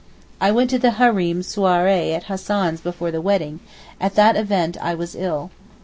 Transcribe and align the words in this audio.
I 0.41 0.49
went 0.51 0.71
to 0.71 0.79
the 0.79 0.93
Hareem 0.93 1.41
soirée 1.41 2.15
at 2.15 2.23
Hassan's 2.23 2.81
before 2.81 3.11
the 3.11 3.21
wedding—at 3.21 4.15
that 4.15 4.35
event 4.35 4.75
I 4.81 4.95
was 4.95 5.13
ill. 5.13 5.51